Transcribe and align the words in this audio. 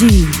D. 0.00 0.39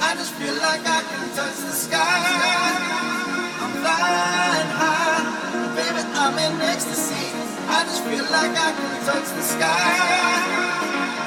I 0.00 0.14
just 0.16 0.32
feel 0.34 0.54
like 0.54 0.82
I 0.86 1.00
can 1.02 1.28
touch 1.36 1.58
the 1.68 1.72
sky. 1.72 2.20
I'm 3.62 3.72
flying 3.82 4.70
high, 4.80 5.22
baby, 5.76 6.02
I'm 6.22 6.36
in 6.38 6.60
ecstasy. 6.62 7.26
I 7.68 7.84
just 7.84 8.02
feel 8.04 8.24
like 8.24 8.54
I 8.56 8.70
can 8.78 8.94
touch 9.06 9.28
the 9.36 9.42
sky. 9.42 9.94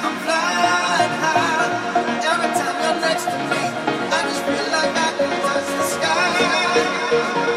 I'm 0.04 0.16
flying 0.24 1.14
high, 1.24 1.68
every 2.30 2.50
time 2.60 2.76
you're 2.84 3.00
next 3.00 3.24
to 3.24 3.38
me. 3.50 3.62
I 4.12 4.20
just 4.28 4.42
feel 4.44 4.66
like 4.76 4.94
I 5.06 5.10
can 5.18 5.32
touch 5.46 5.68
the 5.78 5.84
sky. 5.94 7.53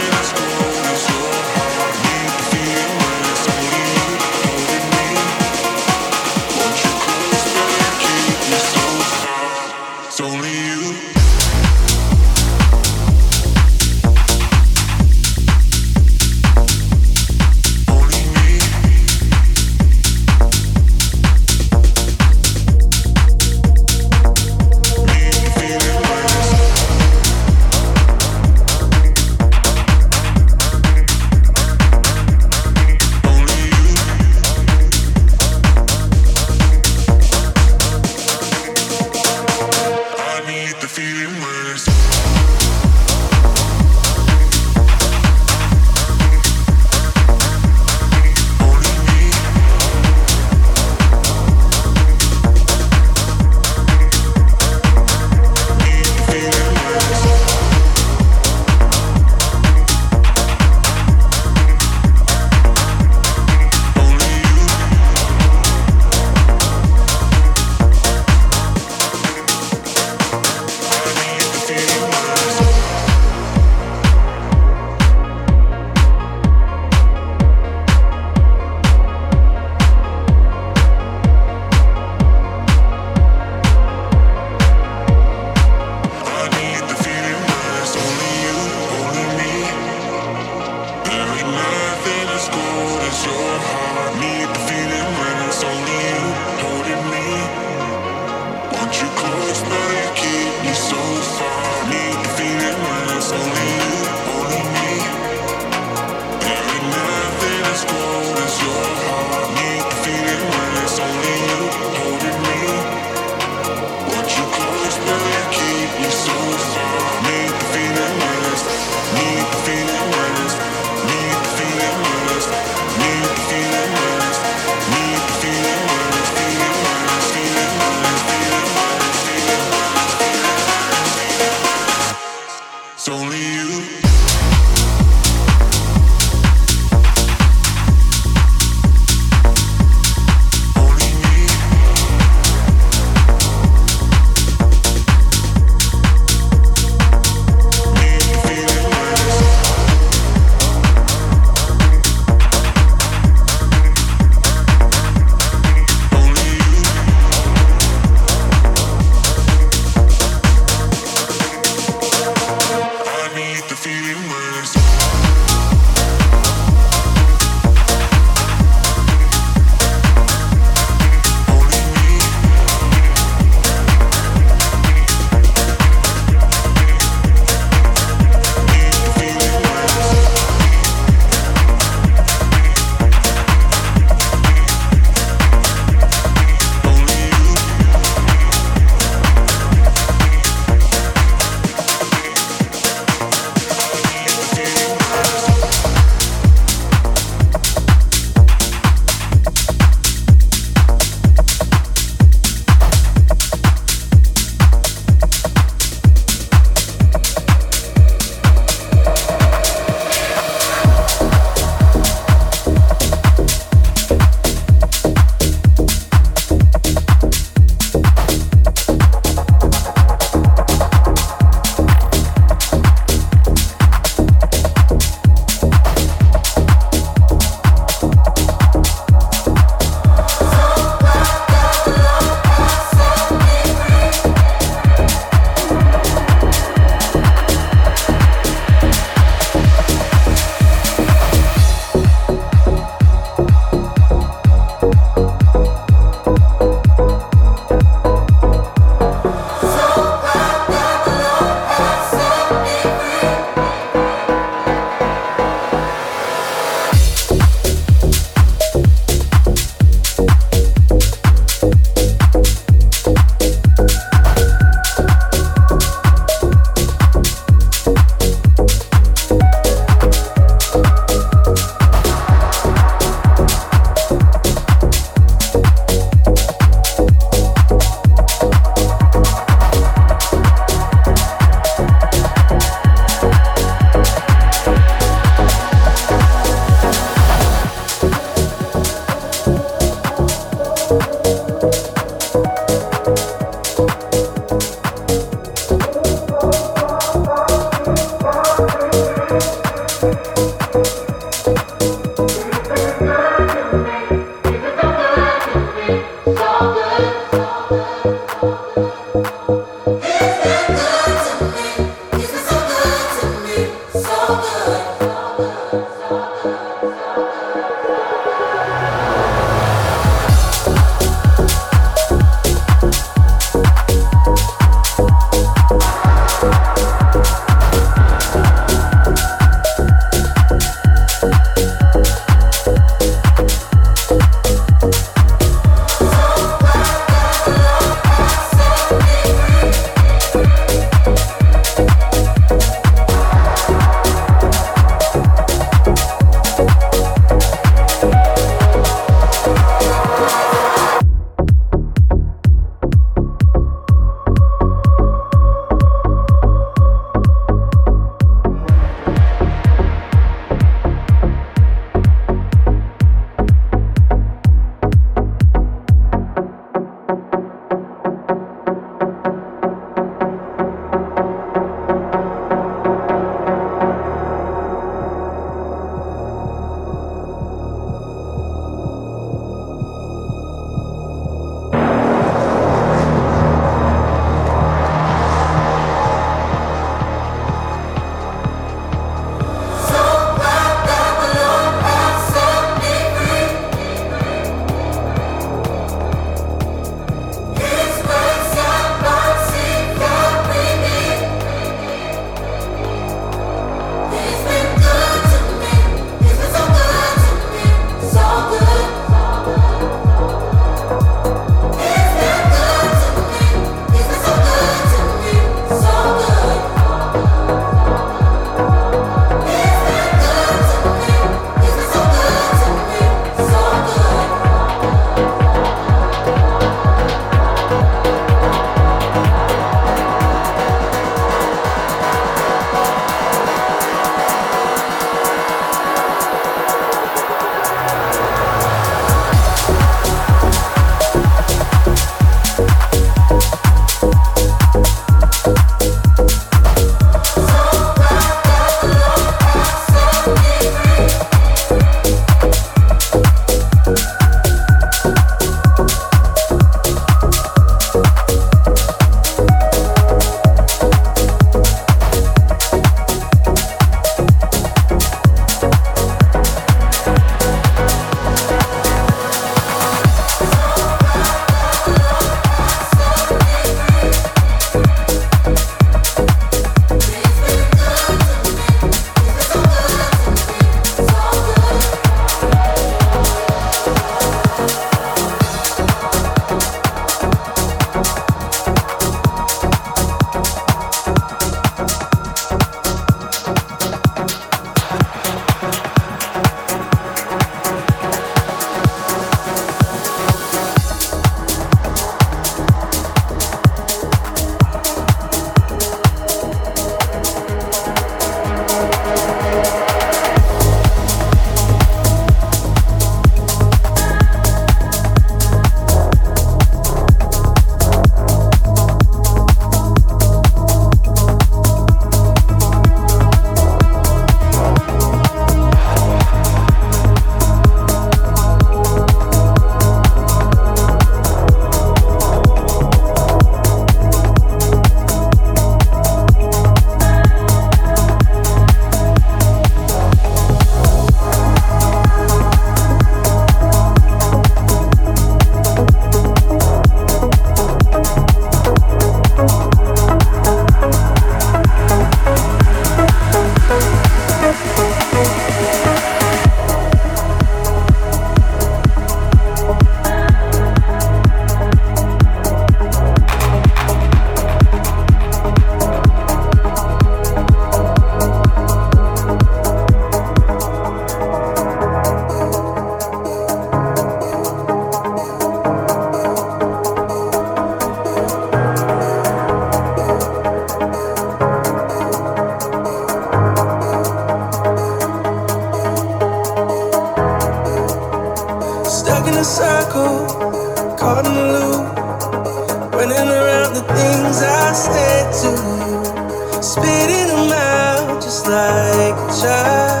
picture. 598.90 600.00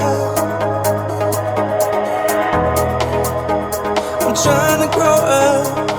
I'm 4.26 4.34
trying 4.34 4.80
to 4.80 4.96
grow 4.96 5.14
up. 5.14 5.89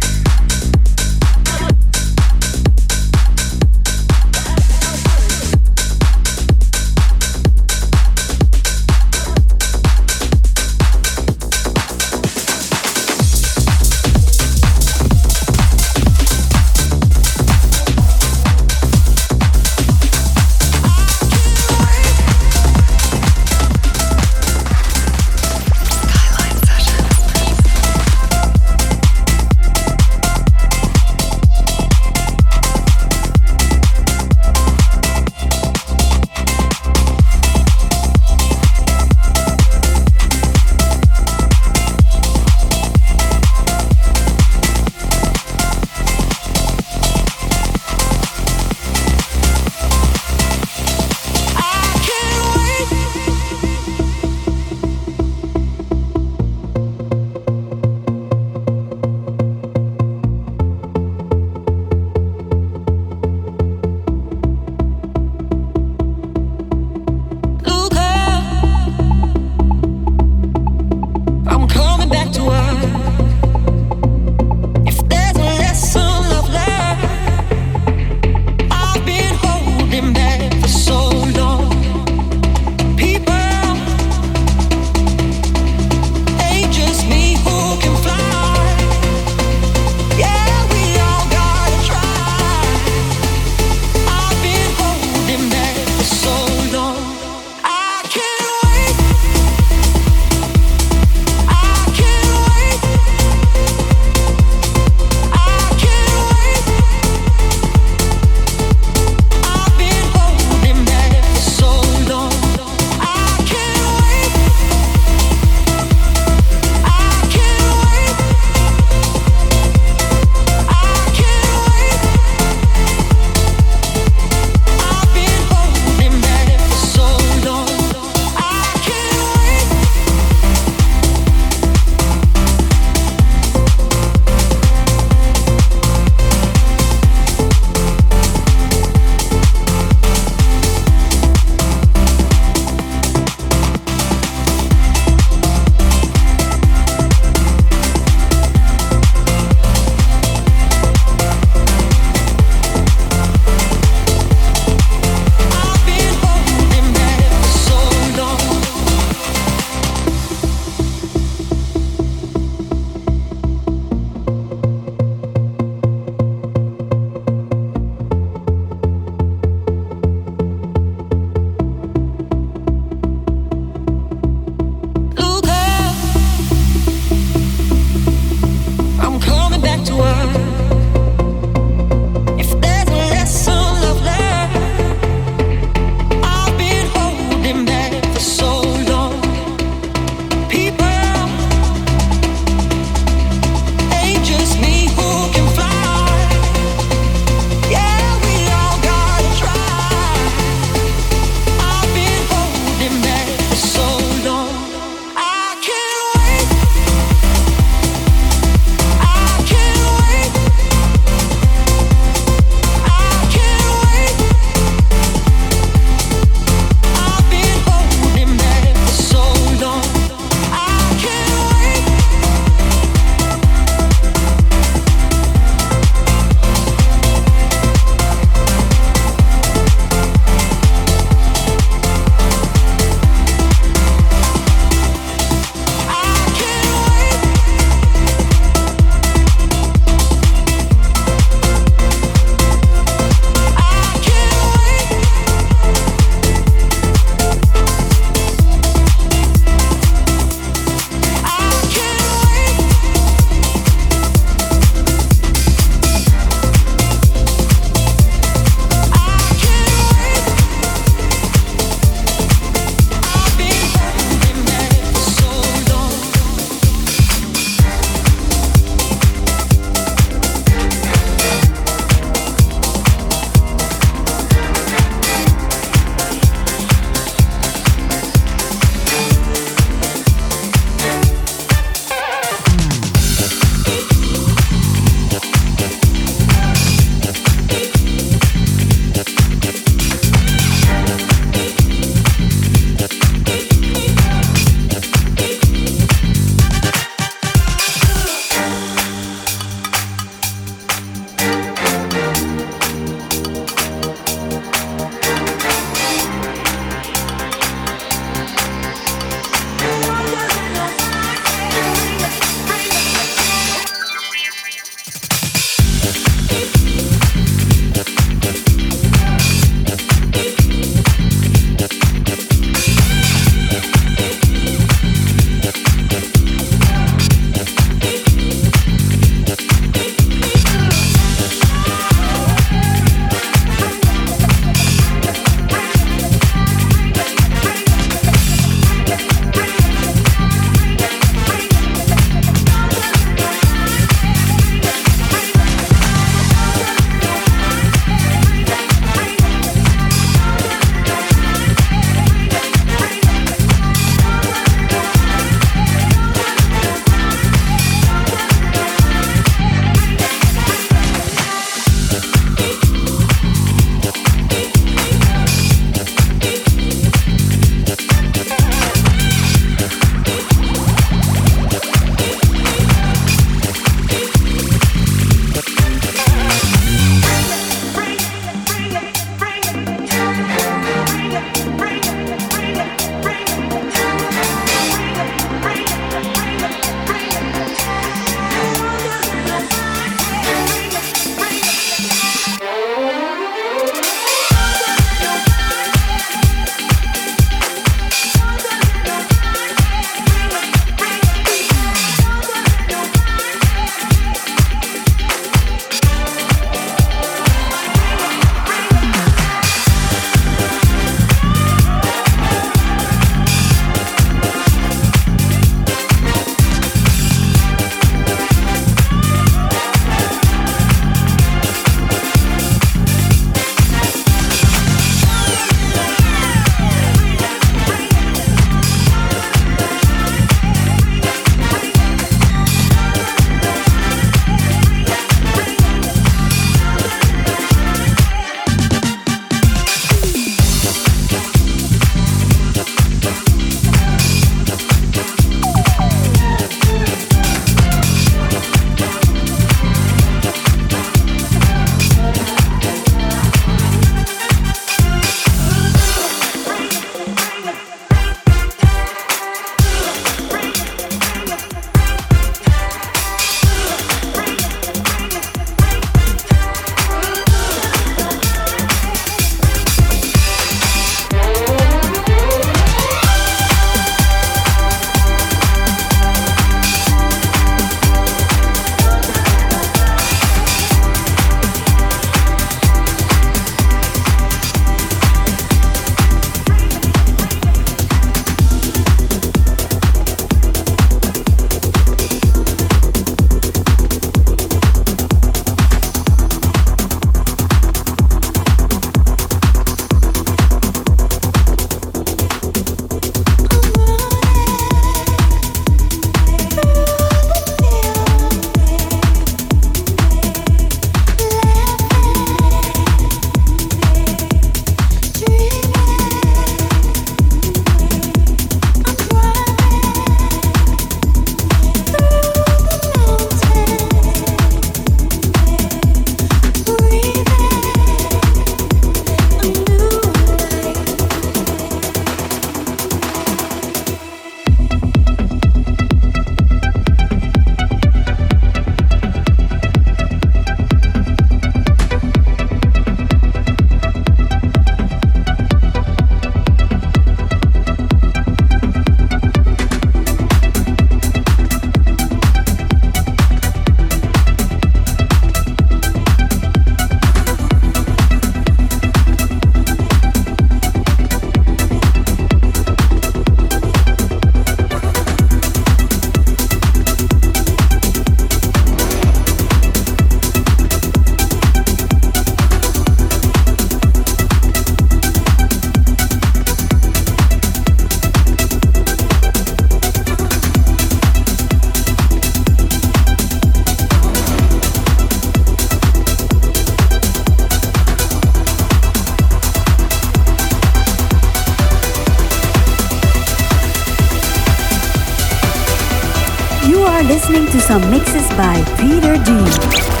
Some 597.71 597.89
mixes 597.89 598.27
by 598.31 598.61
Peter 598.77 599.15
D. 599.23 600.00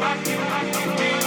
I 0.00 0.16
can't. 0.22 1.17